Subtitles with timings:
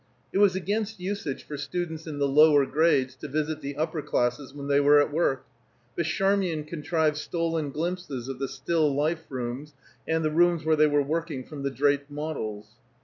[0.33, 4.51] It was against usage for students in the lower grades to visit the upper classes
[4.51, 5.45] when they were at work;
[5.95, 9.75] but Charmian contrived stolen glimpses of the still life rooms
[10.07, 12.69] and the rooms where they were working from the draped models.